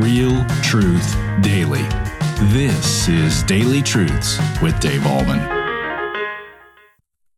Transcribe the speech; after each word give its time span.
Real 0.00 0.44
truth 0.62 1.16
daily. 1.40 1.82
This 2.52 3.08
is 3.08 3.42
Daily 3.42 3.82
Truths 3.82 4.38
with 4.62 4.78
Dave 4.78 5.00
Ahlman. 5.00 5.40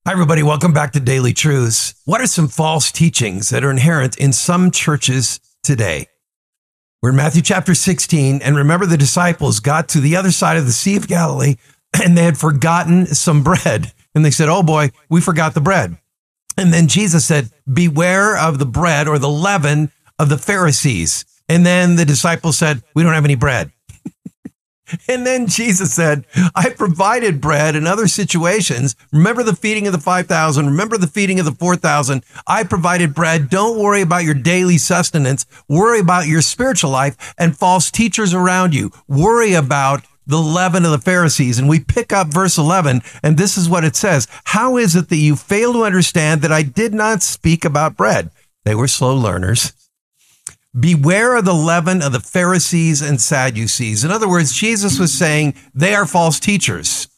Hi, 0.07 0.13
everybody. 0.13 0.43
Welcome 0.43 0.75
back 0.75 0.93
to 0.93 1.01
Daily 1.01 1.33
Truths. 1.33 1.95
What 2.05 2.21
are 2.21 2.27
some 2.27 2.49
false 2.49 2.93
teachings 2.93 3.49
that 3.49 3.65
are 3.65 3.71
inherent 3.71 4.19
in 4.19 4.35
some 4.35 4.71
churches 4.71 5.41
today? 5.63 6.09
We're 7.01 7.11
in 7.11 7.17
Matthew 7.17 7.41
chapter 7.41 7.75
16, 7.75 8.43
and 8.43 8.55
remember 8.55 8.85
the 8.85 8.99
disciples 8.99 9.61
got 9.61 9.89
to 9.91 10.01
the 10.01 10.17
other 10.17 10.31
side 10.31 10.59
of 10.59 10.67
the 10.67 10.73
Sea 10.73 10.97
of 10.97 11.09
Galilee 11.09 11.55
and 12.05 12.15
they 12.15 12.25
had 12.25 12.37
forgotten 12.37 13.07
some 13.07 13.43
bread. 13.43 13.95
And 14.15 14.23
they 14.23 14.31
said, 14.31 14.51
Oh 14.51 14.63
boy, 14.63 14.91
we 15.09 15.23
forgot 15.23 15.55
the 15.55 15.63
bread. 15.63 15.97
And 16.59 16.75
then 16.75 16.89
Jesus 16.89 17.25
said, 17.25 17.49
Beware 17.73 18.37
of 18.37 18.59
the 18.59 18.67
bread 18.67 19.09
or 19.09 19.19
the 19.19 19.31
leaven 19.31 19.91
of 20.19 20.29
the 20.29 20.37
Pharisees. 20.37 21.25
And 21.51 21.67
then 21.67 21.97
the 21.97 22.05
disciples 22.05 22.57
said, 22.57 22.85
We 22.95 23.03
don't 23.03 23.13
have 23.13 23.25
any 23.25 23.35
bread. 23.35 23.73
and 25.09 25.27
then 25.27 25.49
Jesus 25.49 25.93
said, 25.93 26.25
I 26.55 26.71
provided 26.71 27.41
bread 27.41 27.75
in 27.75 27.89
other 27.89 28.07
situations. 28.07 28.95
Remember 29.11 29.43
the 29.43 29.57
feeding 29.57 29.89
of 29.89 29.93
the 29.93 29.99
5,000. 29.99 30.67
Remember 30.67 30.97
the 30.97 31.09
feeding 31.09 31.41
of 31.41 31.47
the 31.47 31.53
4,000. 31.53 32.25
I 32.47 32.63
provided 32.63 33.17
bread. 33.17 33.51
Don't 33.51 33.81
worry 33.81 34.01
about 34.01 34.23
your 34.23 34.35
daily 34.35 34.79
sustenance. 34.79 35.45
Worry 35.69 35.99
about 35.99 36.29
your 36.29 36.41
spiritual 36.41 36.91
life 36.91 37.35
and 37.37 37.59
false 37.59 37.91
teachers 37.91 38.33
around 38.33 38.73
you. 38.73 38.93
Worry 39.09 39.55
about 39.55 40.05
the 40.25 40.41
leaven 40.41 40.85
of 40.85 40.93
the 40.93 40.99
Pharisees. 40.99 41.59
And 41.59 41.69
we 41.69 41.81
pick 41.81 42.13
up 42.13 42.29
verse 42.29 42.59
11, 42.59 43.03
and 43.25 43.37
this 43.37 43.59
is 43.59 43.69
what 43.69 43.83
it 43.83 43.97
says 43.97 44.29
How 44.45 44.77
is 44.77 44.95
it 44.95 45.09
that 45.09 45.17
you 45.17 45.35
fail 45.35 45.73
to 45.73 45.83
understand 45.83 46.43
that 46.43 46.53
I 46.53 46.63
did 46.63 46.95
not 46.95 47.23
speak 47.23 47.65
about 47.65 47.97
bread? 47.97 48.31
They 48.65 48.77
were 48.77 48.87
slow 48.87 49.17
learners. 49.17 49.73
Beware 50.79 51.35
of 51.35 51.45
the 51.45 51.53
leaven 51.53 52.01
of 52.01 52.13
the 52.13 52.21
Pharisees 52.21 53.03
and 53.03 53.21
Sadducees. 53.21 54.05
In 54.05 54.13
other 54.13 54.29
words, 54.29 54.53
Jesus 54.53 55.01
was 55.01 55.13
saying 55.13 55.55
they 55.75 55.97
are 55.97 56.07
false 56.07 56.39
teachers. 56.39 57.09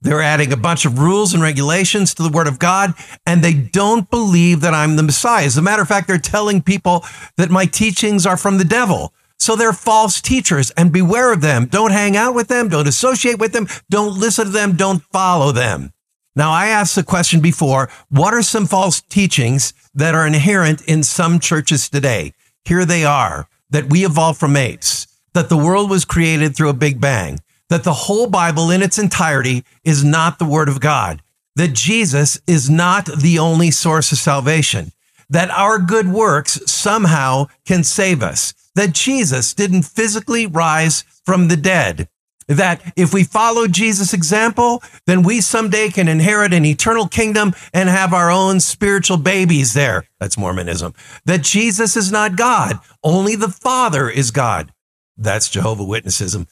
They're 0.00 0.22
adding 0.22 0.50
a 0.50 0.56
bunch 0.56 0.86
of 0.86 0.98
rules 0.98 1.34
and 1.34 1.42
regulations 1.42 2.14
to 2.14 2.22
the 2.22 2.30
word 2.30 2.48
of 2.48 2.58
God, 2.58 2.94
and 3.26 3.44
they 3.44 3.52
don't 3.52 4.10
believe 4.10 4.62
that 4.62 4.72
I'm 4.72 4.96
the 4.96 5.02
Messiah. 5.02 5.44
As 5.44 5.58
a 5.58 5.62
matter 5.62 5.82
of 5.82 5.88
fact, 5.88 6.08
they're 6.08 6.16
telling 6.16 6.62
people 6.62 7.04
that 7.36 7.50
my 7.50 7.66
teachings 7.66 8.24
are 8.24 8.38
from 8.38 8.56
the 8.56 8.64
devil. 8.64 9.12
So 9.38 9.56
they're 9.56 9.74
false 9.74 10.22
teachers 10.22 10.70
and 10.70 10.90
beware 10.90 11.34
of 11.34 11.42
them. 11.42 11.66
Don't 11.66 11.92
hang 11.92 12.16
out 12.16 12.34
with 12.34 12.48
them. 12.48 12.70
Don't 12.70 12.88
associate 12.88 13.38
with 13.38 13.52
them. 13.52 13.66
Don't 13.90 14.18
listen 14.18 14.46
to 14.46 14.50
them. 14.50 14.72
Don't 14.72 15.02
follow 15.12 15.52
them. 15.52 15.92
Now, 16.34 16.50
I 16.50 16.68
asked 16.68 16.94
the 16.94 17.02
question 17.02 17.40
before, 17.40 17.90
what 18.08 18.32
are 18.32 18.42
some 18.42 18.66
false 18.66 19.02
teachings 19.02 19.74
that 19.94 20.14
are 20.14 20.26
inherent 20.26 20.80
in 20.86 21.02
some 21.02 21.40
churches 21.40 21.90
today? 21.90 22.32
Here 22.64 22.84
they 22.84 23.04
are 23.04 23.48
that 23.70 23.90
we 23.90 24.04
evolved 24.04 24.38
from 24.38 24.56
apes, 24.56 25.06
that 25.34 25.48
the 25.48 25.56
world 25.56 25.90
was 25.90 26.04
created 26.04 26.54
through 26.54 26.68
a 26.68 26.74
big 26.74 27.00
bang, 27.00 27.40
that 27.68 27.84
the 27.84 27.92
whole 27.92 28.28
Bible 28.28 28.70
in 28.70 28.82
its 28.82 28.98
entirety 28.98 29.64
is 29.82 30.04
not 30.04 30.38
the 30.38 30.44
word 30.44 30.68
of 30.68 30.80
God, 30.80 31.22
that 31.56 31.72
Jesus 31.72 32.40
is 32.46 32.68
not 32.68 33.06
the 33.06 33.38
only 33.38 33.70
source 33.70 34.12
of 34.12 34.18
salvation, 34.18 34.92
that 35.30 35.50
our 35.50 35.78
good 35.78 36.08
works 36.08 36.60
somehow 36.66 37.46
can 37.64 37.82
save 37.82 38.22
us, 38.22 38.52
that 38.74 38.92
Jesus 38.92 39.54
didn't 39.54 39.84
physically 39.84 40.46
rise 40.46 41.04
from 41.24 41.48
the 41.48 41.56
dead, 41.56 42.08
that 42.56 42.92
if 42.96 43.12
we 43.12 43.24
follow 43.24 43.66
Jesus' 43.66 44.12
example, 44.12 44.82
then 45.06 45.22
we 45.22 45.40
someday 45.40 45.88
can 45.88 46.08
inherit 46.08 46.52
an 46.52 46.64
eternal 46.64 47.08
kingdom 47.08 47.54
and 47.72 47.88
have 47.88 48.12
our 48.12 48.30
own 48.30 48.60
spiritual 48.60 49.16
babies 49.16 49.74
there. 49.74 50.04
That's 50.20 50.38
Mormonism. 50.38 50.94
That 51.24 51.42
Jesus 51.42 51.96
is 51.96 52.12
not 52.12 52.36
God. 52.36 52.78
Only 53.02 53.36
the 53.36 53.48
Father 53.48 54.08
is 54.08 54.30
God. 54.30 54.72
That's 55.16 55.50
Jehovah 55.50 55.84
Witnessism. 55.84 56.46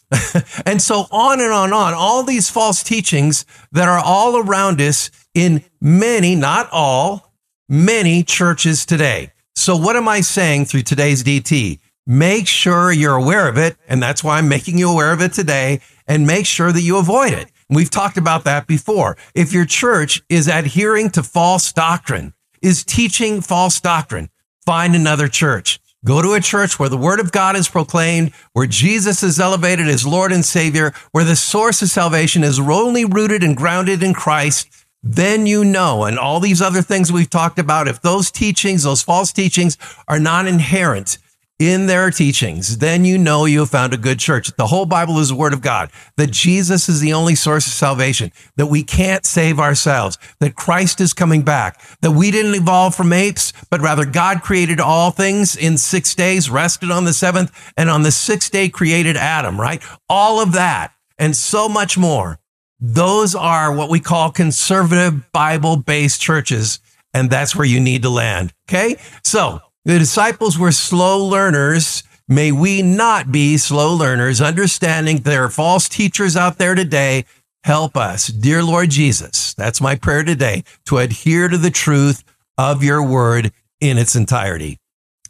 and 0.66 0.80
so 0.82 1.06
on 1.10 1.40
and 1.40 1.52
on 1.52 1.64
and 1.64 1.74
on. 1.74 1.94
All 1.94 2.22
these 2.22 2.50
false 2.50 2.82
teachings 2.82 3.46
that 3.72 3.88
are 3.88 3.98
all 3.98 4.36
around 4.36 4.80
us 4.80 5.10
in 5.34 5.64
many, 5.80 6.34
not 6.34 6.68
all, 6.70 7.32
many 7.68 8.22
churches 8.22 8.84
today. 8.84 9.32
So 9.54 9.76
what 9.76 9.96
am 9.96 10.08
I 10.08 10.20
saying 10.20 10.66
through 10.66 10.82
today's 10.82 11.22
DT? 11.22 11.80
Make 12.10 12.48
sure 12.48 12.90
you're 12.90 13.14
aware 13.14 13.46
of 13.46 13.56
it. 13.56 13.76
And 13.86 14.02
that's 14.02 14.24
why 14.24 14.38
I'm 14.38 14.48
making 14.48 14.78
you 14.78 14.90
aware 14.90 15.12
of 15.12 15.22
it 15.22 15.32
today 15.32 15.80
and 16.08 16.26
make 16.26 16.44
sure 16.44 16.72
that 16.72 16.80
you 16.80 16.98
avoid 16.98 17.32
it. 17.32 17.52
We've 17.68 17.88
talked 17.88 18.16
about 18.16 18.42
that 18.42 18.66
before. 18.66 19.16
If 19.32 19.52
your 19.52 19.64
church 19.64 20.20
is 20.28 20.48
adhering 20.48 21.10
to 21.10 21.22
false 21.22 21.72
doctrine, 21.72 22.34
is 22.60 22.82
teaching 22.82 23.40
false 23.40 23.80
doctrine, 23.80 24.28
find 24.66 24.96
another 24.96 25.28
church. 25.28 25.78
Go 26.04 26.20
to 26.20 26.32
a 26.32 26.40
church 26.40 26.80
where 26.80 26.88
the 26.88 26.96
word 26.96 27.20
of 27.20 27.30
God 27.30 27.54
is 27.54 27.68
proclaimed, 27.68 28.32
where 28.54 28.66
Jesus 28.66 29.22
is 29.22 29.38
elevated 29.38 29.86
as 29.86 30.04
Lord 30.04 30.32
and 30.32 30.44
Savior, 30.44 30.92
where 31.12 31.22
the 31.22 31.36
source 31.36 31.80
of 31.80 31.90
salvation 31.90 32.42
is 32.42 32.58
only 32.58 33.04
rooted 33.04 33.44
and 33.44 33.56
grounded 33.56 34.02
in 34.02 34.14
Christ. 34.14 34.68
Then 35.00 35.46
you 35.46 35.64
know, 35.64 36.02
and 36.02 36.18
all 36.18 36.40
these 36.40 36.60
other 36.60 36.82
things 36.82 37.12
we've 37.12 37.30
talked 37.30 37.60
about, 37.60 37.86
if 37.86 38.02
those 38.02 38.32
teachings, 38.32 38.82
those 38.82 39.00
false 39.00 39.32
teachings 39.32 39.78
are 40.08 40.18
not 40.18 40.48
inherent 40.48 41.16
in 41.60 41.86
their 41.86 42.10
teachings, 42.10 42.78
then 42.78 43.04
you 43.04 43.18
know 43.18 43.44
you 43.44 43.60
have 43.60 43.68
found 43.68 43.92
a 43.92 43.98
good 43.98 44.18
church. 44.18 44.50
The 44.56 44.66
whole 44.68 44.86
Bible 44.86 45.18
is 45.18 45.28
the 45.28 45.34
word 45.34 45.52
of 45.52 45.60
God, 45.60 45.90
that 46.16 46.30
Jesus 46.30 46.88
is 46.88 47.00
the 47.00 47.12
only 47.12 47.34
source 47.34 47.66
of 47.66 47.74
salvation, 47.74 48.32
that 48.56 48.68
we 48.68 48.82
can't 48.82 49.26
save 49.26 49.60
ourselves, 49.60 50.16
that 50.40 50.56
Christ 50.56 51.02
is 51.02 51.12
coming 51.12 51.42
back, 51.42 51.78
that 52.00 52.12
we 52.12 52.30
didn't 52.30 52.54
evolve 52.54 52.94
from 52.94 53.12
apes, 53.12 53.52
but 53.70 53.82
rather 53.82 54.06
God 54.06 54.40
created 54.40 54.80
all 54.80 55.10
things 55.10 55.54
in 55.54 55.76
six 55.76 56.14
days, 56.14 56.48
rested 56.48 56.90
on 56.90 57.04
the 57.04 57.12
seventh, 57.12 57.52
and 57.76 57.90
on 57.90 58.04
the 58.04 58.10
sixth 58.10 58.50
day 58.50 58.70
created 58.70 59.18
Adam, 59.18 59.60
right? 59.60 59.82
All 60.08 60.40
of 60.40 60.52
that 60.52 60.94
and 61.18 61.36
so 61.36 61.68
much 61.68 61.98
more. 61.98 62.38
Those 62.80 63.34
are 63.34 63.74
what 63.74 63.90
we 63.90 64.00
call 64.00 64.30
conservative 64.30 65.30
Bible 65.30 65.76
based 65.76 66.22
churches. 66.22 66.80
And 67.12 67.28
that's 67.28 67.54
where 67.54 67.66
you 67.66 67.80
need 67.80 68.02
to 68.02 68.08
land. 68.08 68.54
Okay. 68.68 68.96
So 69.24 69.60
the 69.84 69.98
disciples 69.98 70.58
were 70.58 70.72
slow 70.72 71.24
learners. 71.24 72.02
May 72.28 72.52
we 72.52 72.82
not 72.82 73.32
be 73.32 73.56
slow 73.56 73.94
learners, 73.94 74.40
understanding 74.40 75.18
there 75.18 75.44
are 75.44 75.50
false 75.50 75.88
teachers 75.88 76.36
out 76.36 76.58
there 76.58 76.74
today. 76.74 77.24
Help 77.64 77.96
us, 77.96 78.28
dear 78.28 78.62
Lord 78.62 78.90
Jesus. 78.90 79.54
That's 79.54 79.80
my 79.80 79.94
prayer 79.94 80.22
today 80.22 80.64
to 80.86 80.98
adhere 80.98 81.48
to 81.48 81.58
the 81.58 81.70
truth 81.70 82.22
of 82.56 82.84
your 82.84 83.02
word 83.02 83.52
in 83.80 83.98
its 83.98 84.14
entirety. 84.14 84.78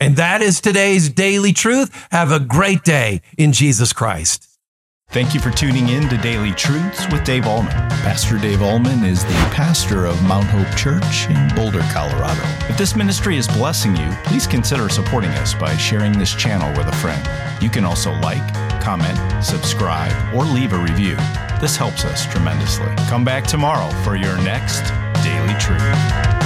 And 0.01 0.17
that 0.17 0.43
is 0.43 0.61
today's 0.61 1.09
daily 1.09 1.53
truth. 1.53 2.09
Have 2.11 2.33
a 2.33 2.41
great 2.41 2.83
day 2.83 3.23
in 3.39 3.53
Jesus 3.53 3.93
Christ. 3.93 4.50
Thank 5.13 5.35
you 5.35 5.41
for 5.41 5.51
tuning 5.51 5.89
in 5.89 6.09
to 6.09 6.17
Daily 6.19 6.53
Truths 6.53 7.11
with 7.11 7.25
Dave 7.25 7.43
Ahlman. 7.43 7.91
Pastor 8.05 8.39
Dave 8.39 8.61
Ahlman 8.61 9.05
is 9.05 9.25
the 9.25 9.33
pastor 9.53 10.07
of 10.07 10.23
Mount 10.23 10.47
Hope 10.47 10.73
Church 10.77 11.29
in 11.29 11.49
Boulder, 11.57 11.81
Colorado. 11.91 12.41
If 12.69 12.79
this 12.79 12.95
ministry 12.95 13.37
is 13.37 13.49
blessing 13.49 13.97
you, 13.97 14.09
please 14.23 14.47
consider 14.47 14.89
supporting 14.89 15.31
us 15.31 15.53
by 15.53 15.77
sharing 15.77 16.17
this 16.17 16.33
channel 16.33 16.71
with 16.79 16.87
a 16.87 16.97
friend. 16.99 17.29
You 17.61 17.71
can 17.71 17.85
also 17.85 18.13
like, 18.21 18.55
comment, 18.81 19.19
subscribe, 19.45 20.15
or 20.33 20.45
leave 20.45 20.75
a 20.75 20.79
review. 20.79 21.17
This 21.61 21.77
helps 21.77 22.05
us 22.05 22.25
tremendously. 22.33 22.95
Come 23.09 23.25
back 23.25 23.45
tomorrow 23.45 23.91
for 24.05 24.15
your 24.15 24.41
next 24.45 24.93
Daily 25.25 25.55
Truth. 25.59 26.40